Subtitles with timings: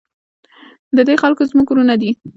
[0.95, 2.11] د دې خلک زموږ ورونه دي؟